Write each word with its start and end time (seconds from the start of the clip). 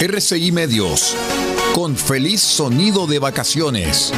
RCI 0.00 0.52
Medios, 0.52 1.16
con 1.74 1.96
feliz 1.96 2.40
sonido 2.40 3.08
de 3.08 3.18
vacaciones. 3.18 4.12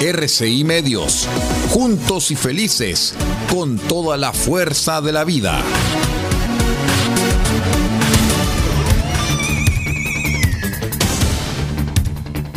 RCI 0.00 0.62
Medios, 0.62 1.26
juntos 1.70 2.30
y 2.30 2.36
felices, 2.36 3.14
con 3.52 3.78
toda 3.78 4.16
la 4.16 4.32
fuerza 4.32 5.00
de 5.00 5.10
la 5.10 5.24
vida. 5.24 5.60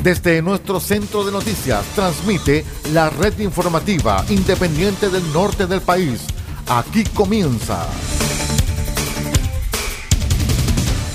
Desde 0.03 0.43
nuestro 0.43 0.79
centro 0.79 1.23
de 1.23 1.31
noticias 1.31 1.83
transmite 1.95 2.63
la 2.93 3.09
red 3.09 3.39
informativa 3.39 4.23
independiente 4.29 5.09
del 5.09 5.33
norte 5.33 5.65
del 5.65 5.81
país. 5.81 6.21
Aquí 6.67 7.05
comienza 7.05 7.87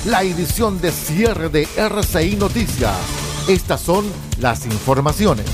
la 0.06 0.22
edición 0.22 0.80
de 0.80 0.92
cierre 0.92 1.48
de 1.48 1.68
RCI 1.76 2.36
Noticias. 2.36 2.94
Estas 3.48 3.80
son 3.80 4.04
las 4.38 4.64
informaciones. 4.64 5.44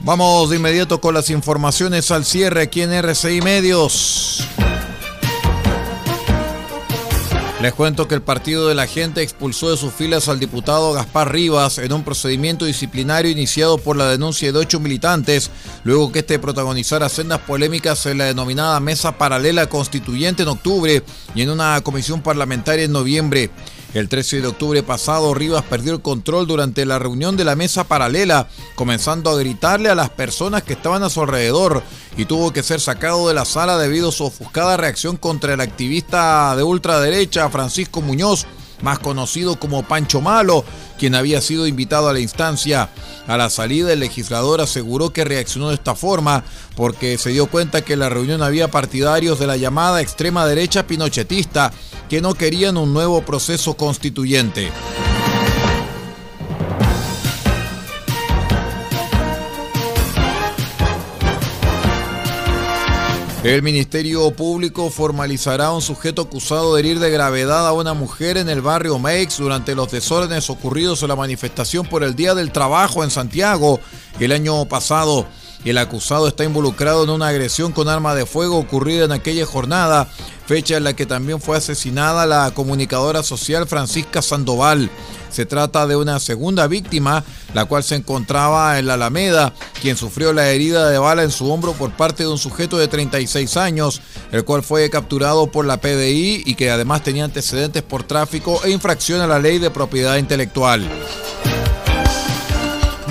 Vamos 0.00 0.48
de 0.48 0.56
inmediato 0.56 1.02
con 1.02 1.12
las 1.12 1.28
informaciones 1.28 2.10
al 2.10 2.24
cierre 2.24 2.62
aquí 2.62 2.80
en 2.80 2.92
RCI 2.92 3.42
Medios. 3.42 4.48
Les 7.60 7.74
cuento 7.74 8.06
que 8.06 8.14
el 8.14 8.22
Partido 8.22 8.68
de 8.68 8.76
la 8.76 8.86
Gente 8.86 9.20
expulsó 9.20 9.68
de 9.68 9.76
sus 9.76 9.92
filas 9.92 10.28
al 10.28 10.38
diputado 10.38 10.92
Gaspar 10.92 11.32
Rivas 11.32 11.78
en 11.78 11.92
un 11.92 12.04
procedimiento 12.04 12.64
disciplinario 12.66 13.32
iniciado 13.32 13.78
por 13.78 13.96
la 13.96 14.08
denuncia 14.08 14.52
de 14.52 14.58
ocho 14.60 14.78
militantes, 14.78 15.50
luego 15.82 16.12
que 16.12 16.20
este 16.20 16.38
protagonizara 16.38 17.08
sendas 17.08 17.40
polémicas 17.40 18.06
en 18.06 18.18
la 18.18 18.26
denominada 18.26 18.78
Mesa 18.78 19.18
Paralela 19.18 19.68
Constituyente 19.68 20.44
en 20.44 20.50
octubre 20.50 21.02
y 21.34 21.42
en 21.42 21.50
una 21.50 21.80
comisión 21.80 22.22
parlamentaria 22.22 22.84
en 22.84 22.92
noviembre. 22.92 23.50
El 23.94 24.10
13 24.10 24.42
de 24.42 24.48
octubre 24.48 24.82
pasado, 24.82 25.32
Rivas 25.32 25.64
perdió 25.64 25.94
el 25.94 26.02
control 26.02 26.46
durante 26.46 26.84
la 26.84 26.98
reunión 26.98 27.38
de 27.38 27.44
la 27.44 27.56
mesa 27.56 27.84
paralela, 27.84 28.48
comenzando 28.74 29.30
a 29.30 29.38
gritarle 29.38 29.88
a 29.88 29.94
las 29.94 30.10
personas 30.10 30.62
que 30.62 30.74
estaban 30.74 31.02
a 31.02 31.08
su 31.08 31.22
alrededor 31.22 31.82
y 32.18 32.26
tuvo 32.26 32.52
que 32.52 32.62
ser 32.62 32.80
sacado 32.80 33.28
de 33.28 33.34
la 33.34 33.46
sala 33.46 33.78
debido 33.78 34.10
a 34.10 34.12
su 34.12 34.24
ofuscada 34.24 34.76
reacción 34.76 35.16
contra 35.16 35.54
el 35.54 35.62
activista 35.62 36.54
de 36.54 36.64
ultraderecha 36.64 37.48
Francisco 37.48 38.02
Muñoz, 38.02 38.46
más 38.82 38.98
conocido 38.98 39.58
como 39.58 39.82
Pancho 39.82 40.20
Malo, 40.20 40.64
quien 40.98 41.14
había 41.14 41.40
sido 41.40 41.66
invitado 41.66 42.08
a 42.08 42.12
la 42.12 42.20
instancia. 42.20 42.88
A 43.26 43.36
la 43.36 43.50
salida, 43.50 43.92
el 43.92 44.00
legislador 44.00 44.60
aseguró 44.60 45.10
que 45.10 45.24
reaccionó 45.24 45.68
de 45.68 45.74
esta 45.74 45.94
forma 45.94 46.44
porque 46.76 47.18
se 47.18 47.30
dio 47.30 47.46
cuenta 47.46 47.82
que 47.82 47.94
en 47.94 48.00
la 48.00 48.08
reunión 48.08 48.42
había 48.42 48.70
partidarios 48.70 49.38
de 49.38 49.46
la 49.46 49.56
llamada 49.56 50.00
extrema 50.00 50.46
derecha 50.46 50.86
pinochetista 50.86 51.72
que 52.08 52.20
no 52.20 52.34
querían 52.34 52.76
un 52.76 52.92
nuevo 52.92 53.22
proceso 53.22 53.74
constituyente. 53.74 54.70
El 63.48 63.62
Ministerio 63.62 64.30
Público 64.32 64.90
formalizará 64.90 65.68
a 65.68 65.72
un 65.72 65.80
sujeto 65.80 66.20
acusado 66.20 66.74
de 66.74 66.80
herir 66.80 66.98
de 66.98 67.08
gravedad 67.08 67.66
a 67.66 67.72
una 67.72 67.94
mujer 67.94 68.36
en 68.36 68.50
el 68.50 68.60
barrio 68.60 68.98
Meix 68.98 69.38
durante 69.38 69.74
los 69.74 69.90
desórdenes 69.90 70.50
ocurridos 70.50 71.00
en 71.02 71.08
la 71.08 71.16
manifestación 71.16 71.86
por 71.86 72.04
el 72.04 72.14
Día 72.14 72.34
del 72.34 72.52
Trabajo 72.52 73.04
en 73.04 73.10
Santiago 73.10 73.80
el 74.20 74.32
año 74.32 74.66
pasado. 74.66 75.26
El 75.64 75.78
acusado 75.78 76.28
está 76.28 76.44
involucrado 76.44 77.04
en 77.04 77.08
una 77.08 77.28
agresión 77.28 77.72
con 77.72 77.88
arma 77.88 78.14
de 78.14 78.26
fuego 78.26 78.58
ocurrida 78.58 79.06
en 79.06 79.12
aquella 79.12 79.46
jornada, 79.46 80.08
fecha 80.48 80.78
en 80.78 80.84
la 80.84 80.96
que 80.96 81.04
también 81.04 81.42
fue 81.42 81.58
asesinada 81.58 82.24
la 82.24 82.50
comunicadora 82.52 83.22
social 83.22 83.68
Francisca 83.68 84.22
Sandoval. 84.22 84.90
Se 85.28 85.44
trata 85.44 85.86
de 85.86 85.94
una 85.94 86.18
segunda 86.20 86.66
víctima, 86.66 87.22
la 87.52 87.66
cual 87.66 87.84
se 87.84 87.96
encontraba 87.96 88.78
en 88.78 88.86
la 88.86 88.94
Alameda, 88.94 89.52
quien 89.82 89.98
sufrió 89.98 90.32
la 90.32 90.48
herida 90.48 90.88
de 90.88 90.96
bala 90.96 91.22
en 91.22 91.30
su 91.30 91.52
hombro 91.52 91.74
por 91.74 91.90
parte 91.92 92.22
de 92.22 92.30
un 92.30 92.38
sujeto 92.38 92.78
de 92.78 92.88
36 92.88 93.58
años, 93.58 94.00
el 94.32 94.46
cual 94.46 94.62
fue 94.62 94.88
capturado 94.88 95.48
por 95.48 95.66
la 95.66 95.82
PDI 95.82 96.44
y 96.46 96.54
que 96.54 96.70
además 96.70 97.02
tenía 97.02 97.26
antecedentes 97.26 97.82
por 97.82 98.04
tráfico 98.04 98.62
e 98.64 98.70
infracción 98.70 99.20
a 99.20 99.26
la 99.26 99.38
ley 99.38 99.58
de 99.58 99.70
propiedad 99.70 100.16
intelectual. 100.16 100.88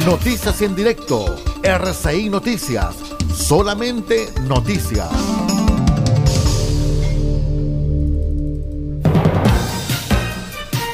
Noticias 0.07 0.59
en 0.63 0.75
directo, 0.75 1.35
RCI 1.61 2.29
Noticias, 2.29 2.95
solamente 3.35 4.33
noticias. 4.41 5.36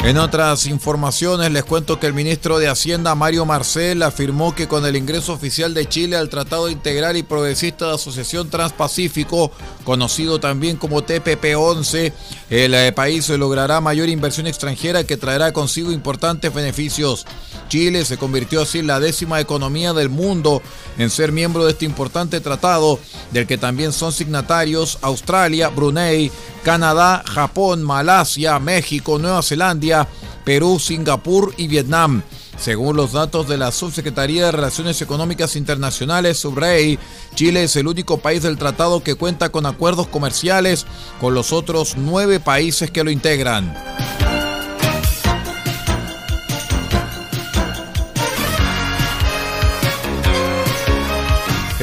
En 0.03 0.17
otras 0.17 0.65
informaciones 0.65 1.49
les 1.49 1.63
cuento 1.63 1.97
que 1.97 2.07
el 2.07 2.13
ministro 2.13 2.59
de 2.59 2.67
Hacienda 2.67 3.15
Mario 3.15 3.45
Marcel 3.45 4.03
afirmó 4.03 4.53
que 4.53 4.67
con 4.67 4.85
el 4.85 4.97
ingreso 4.97 5.31
oficial 5.31 5.73
de 5.73 5.87
Chile 5.87 6.17
al 6.17 6.27
Tratado 6.27 6.69
Integral 6.69 7.15
y 7.15 7.23
Progresista 7.23 7.87
de 7.87 7.95
Asociación 7.95 8.49
Transpacífico, 8.49 9.49
conocido 9.85 10.41
también 10.41 10.75
como 10.75 11.03
TPP-11, 11.03 12.11
el 12.53 12.75
eh, 12.75 12.91
país 12.91 13.27
logrará 13.29 13.81
mayor 13.81 14.09
inversión 14.09 14.45
extranjera 14.45 15.03
que 15.05 15.17
traerá 15.17 15.51
consigo 15.51 15.91
importantes 15.91 16.53
beneficios. 16.53 17.25
Chile 17.67 18.05
se 18.05 18.17
convirtió 18.17 18.61
así 18.61 18.77
en 18.77 18.85
la 18.85 18.99
décima 18.99 19.41
economía 19.41 19.91
del 19.91 20.09
mundo 20.09 20.61
en 20.99 21.09
ser 21.09 21.31
miembro 21.31 21.65
de 21.65 21.71
este 21.71 21.85
importante 21.85 22.39
tratado, 22.41 22.99
del 23.31 23.47
que 23.47 23.57
también 23.57 23.91
son 23.91 24.11
signatarios 24.11 24.99
Australia, 25.01 25.69
Brunei, 25.69 26.31
Canadá, 26.61 27.23
Japón, 27.25 27.81
Malasia, 27.81 28.59
México, 28.59 29.17
Nueva 29.17 29.41
Zelanda, 29.41 30.07
Perú, 30.45 30.77
Singapur 30.79 31.55
y 31.57 31.67
Vietnam. 31.67 32.21
Según 32.63 32.95
los 32.95 33.11
datos 33.11 33.49
de 33.49 33.57
la 33.57 33.73
Subsecretaría 33.73 34.45
de 34.45 34.53
Relaciones 34.53 35.01
Económicas 35.01 35.57
Internacionales, 35.57 36.37
SUBREI, 36.37 36.97
Chile 37.35 37.65
es 37.65 37.75
el 37.75 37.87
único 37.87 38.19
país 38.19 38.41
del 38.41 38.57
tratado 38.57 39.03
que 39.03 39.15
cuenta 39.15 39.49
con 39.49 39.65
acuerdos 39.65 40.07
comerciales 40.07 40.85
con 41.19 41.33
los 41.33 41.51
otros 41.51 41.95
nueve 41.97 42.39
países 42.39 42.89
que 42.89 43.03
lo 43.03 43.11
integran. 43.11 43.75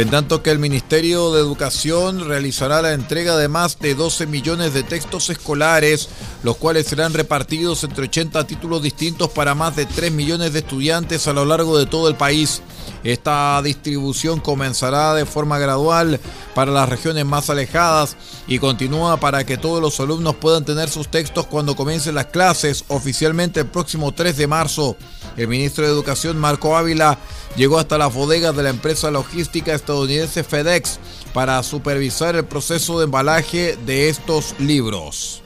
En 0.01 0.09
tanto 0.09 0.43
que 0.43 0.51
el 0.51 0.59
Ministerio 0.59 1.31
de 1.31 1.43
Educación 1.43 2.27
realizará 2.27 2.81
la 2.81 2.95
entrega 2.95 3.37
de 3.37 3.49
más 3.49 3.79
de 3.81 3.95
12 3.95 4.27
millones 4.27 4.73
de 4.73 4.83
textos 4.83 5.29
escolares, 5.29 6.09
los 6.43 6.57
cuales 6.57 6.87
serán 6.87 7.13
repartidos 7.13 7.85
entre 7.85 8.05
80 8.05 8.47
títulos 8.47 8.83
distintos 8.83 9.29
para 9.29 9.55
más 9.55 9.77
de 9.77 9.85
3 9.85 10.11
millones 10.11 10.55
de 10.55 10.61
estudiantes 10.61 11.29
a 11.29 11.35
lo 11.35 11.45
largo 11.45 11.77
de 11.77 11.85
todo 11.85 12.09
el 12.09 12.15
país. 12.15 12.63
Esta 13.05 13.61
distribución 13.63 14.41
comenzará 14.41 15.13
de 15.13 15.27
forma 15.27 15.59
gradual 15.59 16.19
para 16.55 16.73
las 16.73 16.89
regiones 16.89 17.27
más 17.27 17.51
alejadas 17.51 18.17
y 18.47 18.59
continúa 18.59 19.21
para 19.21 19.45
que 19.45 19.59
todos 19.59 19.83
los 19.83 20.01
alumnos 20.01 20.37
puedan 20.37 20.65
tener 20.65 20.89
sus 20.89 21.09
textos 21.09 21.45
cuando 21.45 21.77
comiencen 21.77 22.15
las 22.15 22.27
clases 22.27 22.87
oficialmente 22.89 23.61
el 23.61 23.67
próximo 23.67 24.13
3 24.13 24.35
de 24.35 24.47
marzo. 24.47 24.97
El 25.37 25.49
ministro 25.49 25.85
de 25.85 25.91
Educación, 25.91 26.39
Marco 26.39 26.77
Ávila, 26.77 27.19
llegó 27.57 27.79
hasta 27.79 27.99
las 27.99 28.13
bodegas 28.13 28.55
de 28.57 28.63
la 28.63 28.71
empresa 28.71 29.11
logística 29.11 29.75
estadounidense 29.75 30.45
FedEx 30.45 30.99
para 31.33 31.63
supervisar 31.63 32.37
el 32.37 32.45
proceso 32.45 32.99
de 32.99 33.05
embalaje 33.05 33.79
de 33.87 34.09
estos 34.09 34.55
libros. 34.59 35.43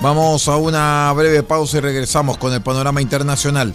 Vamos 0.00 0.48
a 0.48 0.56
una 0.56 1.10
breve 1.16 1.42
pausa 1.42 1.78
y 1.78 1.80
regresamos 1.80 2.36
con 2.36 2.52
el 2.52 2.60
panorama 2.60 3.00
internacional. 3.00 3.74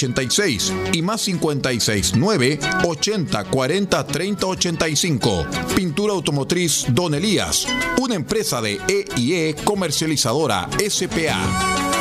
486 0.01 0.73
y 0.93 1.01
más 1.01 1.21
56 1.21 2.13
9 2.15 2.59
80 2.85 3.43
40 3.45 4.07
30 4.07 4.47
85. 4.47 5.45
Pintura 5.75 6.13
automotriz 6.13 6.85
Don 6.89 7.13
Elías, 7.13 7.67
una 7.99 8.15
empresa 8.15 8.61
de 8.61 8.79
EIE 8.87 9.55
comercializadora 9.63 10.69
SPA. 10.89 11.91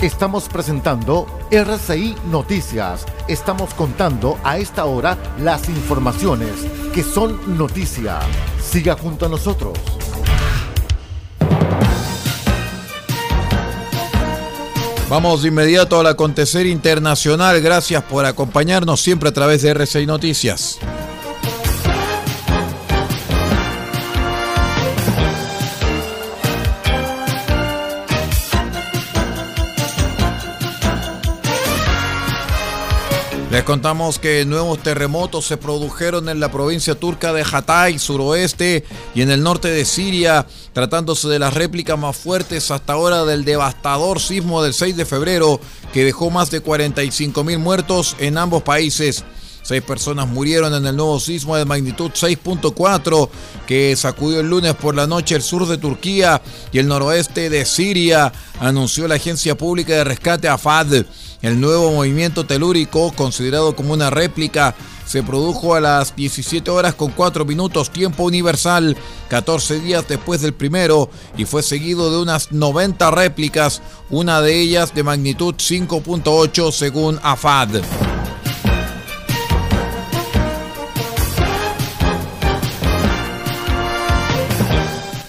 Estamos 0.00 0.48
presentando 0.48 1.26
RCI 1.52 2.16
Noticias. 2.28 3.06
Estamos 3.28 3.72
contando 3.74 4.36
a 4.42 4.58
esta 4.58 4.84
hora 4.84 5.16
las 5.38 5.68
informaciones 5.68 6.50
que 6.92 7.04
son 7.04 7.56
noticia. 7.56 8.18
Siga 8.60 8.96
junto 8.96 9.26
a 9.26 9.28
nosotros. 9.28 9.78
Vamos 15.08 15.42
de 15.42 15.48
inmediato 15.48 16.00
al 16.00 16.06
acontecer 16.06 16.66
internacional. 16.66 17.60
Gracias 17.60 18.02
por 18.02 18.24
acompañarnos 18.24 19.00
siempre 19.00 19.28
a 19.28 19.32
través 19.32 19.62
de 19.62 19.70
RCI 19.70 20.06
Noticias. 20.06 20.78
Les 33.52 33.64
contamos 33.64 34.18
que 34.18 34.46
nuevos 34.46 34.82
terremotos 34.82 35.44
se 35.44 35.58
produjeron 35.58 36.30
en 36.30 36.40
la 36.40 36.50
provincia 36.50 36.94
turca 36.94 37.34
de 37.34 37.42
Hatay, 37.42 37.98
suroeste 37.98 38.82
y 39.14 39.20
en 39.20 39.30
el 39.30 39.42
norte 39.42 39.68
de 39.68 39.84
Siria, 39.84 40.46
tratándose 40.72 41.28
de 41.28 41.38
las 41.38 41.52
réplicas 41.52 41.98
más 41.98 42.16
fuertes 42.16 42.70
hasta 42.70 42.94
ahora 42.94 43.26
del 43.26 43.44
devastador 43.44 44.20
sismo 44.20 44.62
del 44.62 44.72
6 44.72 44.96
de 44.96 45.04
febrero 45.04 45.60
que 45.92 46.02
dejó 46.02 46.30
más 46.30 46.50
de 46.50 46.60
45 46.60 47.44
mil 47.44 47.58
muertos 47.58 48.16
en 48.20 48.38
ambos 48.38 48.62
países. 48.62 49.22
Seis 49.62 49.82
personas 49.82 50.26
murieron 50.28 50.74
en 50.74 50.86
el 50.86 50.96
nuevo 50.96 51.20
sismo 51.20 51.54
de 51.56 51.66
magnitud 51.66 52.10
6.4 52.10 53.28
que 53.66 53.94
sacudió 53.96 54.40
el 54.40 54.48
lunes 54.48 54.74
por 54.74 54.94
la 54.94 55.06
noche 55.06 55.36
el 55.36 55.42
sur 55.42 55.68
de 55.68 55.76
Turquía 55.76 56.40
y 56.72 56.78
el 56.78 56.88
noroeste 56.88 57.50
de 57.50 57.66
Siria, 57.66 58.32
anunció 58.60 59.06
la 59.06 59.16
agencia 59.16 59.56
pública 59.56 59.92
de 59.92 60.04
rescate 60.04 60.48
AFAD. 60.48 61.04
El 61.42 61.60
nuevo 61.60 61.90
movimiento 61.90 62.46
telúrico, 62.46 63.10
considerado 63.16 63.74
como 63.74 63.94
una 63.94 64.10
réplica, 64.10 64.76
se 65.04 65.24
produjo 65.24 65.74
a 65.74 65.80
las 65.80 66.14
17 66.14 66.70
horas 66.70 66.94
con 66.94 67.10
4 67.10 67.44
minutos 67.44 67.90
tiempo 67.90 68.22
universal, 68.22 68.96
14 69.28 69.80
días 69.80 70.06
después 70.06 70.40
del 70.40 70.54
primero, 70.54 71.10
y 71.36 71.44
fue 71.44 71.64
seguido 71.64 72.12
de 72.12 72.22
unas 72.22 72.52
90 72.52 73.10
réplicas, 73.10 73.82
una 74.08 74.40
de 74.40 74.60
ellas 74.60 74.94
de 74.94 75.02
magnitud 75.02 75.56
5.8 75.56 76.70
según 76.70 77.18
AFAD. 77.24 77.82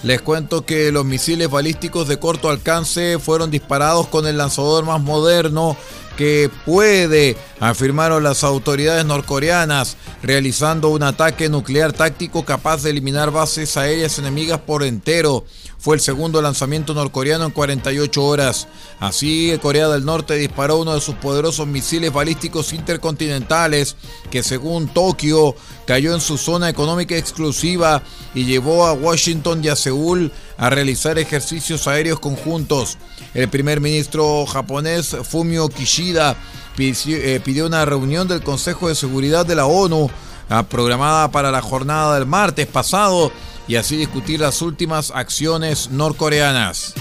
Les 0.04 0.20
cuento 0.20 0.66
que 0.66 0.92
los 0.92 1.06
misiles 1.06 1.50
balísticos 1.50 2.06
de 2.06 2.18
corto 2.18 2.50
alcance 2.50 3.18
fueron 3.18 3.50
disparados 3.50 4.06
con 4.06 4.26
el 4.26 4.36
lanzador 4.36 4.84
más 4.84 5.00
moderno 5.00 5.78
que 6.16 6.50
puede, 6.64 7.36
afirmaron 7.60 8.22
las 8.22 8.44
autoridades 8.44 9.04
norcoreanas, 9.04 9.96
realizando 10.22 10.88
un 10.88 11.02
ataque 11.02 11.48
nuclear 11.48 11.92
táctico 11.92 12.44
capaz 12.44 12.82
de 12.82 12.90
eliminar 12.90 13.30
bases 13.30 13.76
aéreas 13.76 14.18
enemigas 14.18 14.60
por 14.60 14.82
entero. 14.82 15.44
Fue 15.78 15.96
el 15.96 16.00
segundo 16.00 16.40
lanzamiento 16.40 16.94
norcoreano 16.94 17.44
en 17.44 17.50
48 17.50 18.24
horas. 18.24 18.68
Así, 19.00 19.58
Corea 19.60 19.88
del 19.88 20.06
Norte 20.06 20.34
disparó 20.36 20.78
uno 20.78 20.94
de 20.94 21.00
sus 21.02 21.14
poderosos 21.16 21.66
misiles 21.66 22.10
balísticos 22.10 22.72
intercontinentales 22.72 23.96
que 24.30 24.42
según 24.42 24.88
Tokio 24.88 25.54
cayó 25.86 26.14
en 26.14 26.22
su 26.22 26.38
zona 26.38 26.70
económica 26.70 27.16
exclusiva 27.18 28.02
y 28.34 28.46
llevó 28.46 28.86
a 28.86 28.94
Washington 28.94 29.62
y 29.62 29.68
a 29.68 29.76
Seúl 29.76 30.32
a 30.56 30.70
realizar 30.70 31.18
ejercicios 31.18 31.86
aéreos 31.88 32.20
conjuntos. 32.20 32.98
El 33.34 33.48
primer 33.48 33.80
ministro 33.80 34.46
japonés 34.46 35.16
Fumio 35.22 35.68
Kishida 35.68 36.36
eh, 36.78 37.40
pidió 37.44 37.66
una 37.66 37.84
reunión 37.84 38.26
del 38.26 38.42
Consejo 38.42 38.88
de 38.88 38.94
Seguridad 38.94 39.46
de 39.46 39.54
la 39.54 39.66
ONU 39.66 40.10
ah, 40.48 40.64
programada 40.64 41.30
para 41.30 41.50
la 41.50 41.62
jornada 41.62 42.16
del 42.16 42.26
martes 42.26 42.66
pasado 42.66 43.32
y 43.68 43.76
así 43.76 43.96
discutir 43.96 44.40
las 44.40 44.60
últimas 44.62 45.10
acciones 45.14 45.90
norcoreanas. 45.90 46.94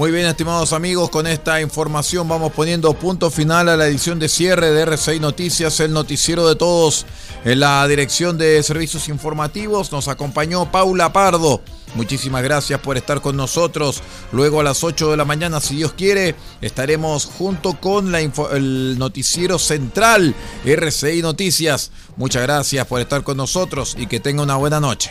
Muy 0.00 0.12
bien, 0.12 0.24
estimados 0.24 0.72
amigos, 0.72 1.10
con 1.10 1.26
esta 1.26 1.60
información 1.60 2.26
vamos 2.26 2.52
poniendo 2.52 2.94
punto 2.94 3.30
final 3.30 3.68
a 3.68 3.76
la 3.76 3.86
edición 3.86 4.18
de 4.18 4.30
cierre 4.30 4.70
de 4.70 4.86
R6 4.86 5.20
Noticias, 5.20 5.78
el 5.80 5.92
noticiero 5.92 6.48
de 6.48 6.56
todos. 6.56 7.04
En 7.44 7.60
la 7.60 7.86
dirección 7.86 8.38
de 8.38 8.62
servicios 8.62 9.10
informativos 9.10 9.92
nos 9.92 10.08
acompañó 10.08 10.72
Paula 10.72 11.12
Pardo. 11.12 11.60
Muchísimas 11.94 12.42
gracias 12.42 12.80
por 12.80 12.96
estar 12.96 13.20
con 13.20 13.36
nosotros. 13.36 14.02
Luego 14.32 14.60
a 14.60 14.64
las 14.64 14.82
8 14.82 15.10
de 15.10 15.18
la 15.18 15.26
mañana, 15.26 15.60
si 15.60 15.76
Dios 15.76 15.92
quiere, 15.92 16.34
estaremos 16.62 17.26
junto 17.26 17.78
con 17.78 18.14
el 18.14 18.98
noticiero 18.98 19.58
central 19.58 20.34
RCI 20.64 21.20
Noticias. 21.20 21.90
Muchas 22.16 22.40
gracias 22.40 22.86
por 22.86 23.02
estar 23.02 23.22
con 23.22 23.36
nosotros 23.36 23.94
y 23.98 24.06
que 24.06 24.18
tenga 24.18 24.42
una 24.42 24.56
buena 24.56 24.80
noche. 24.80 25.10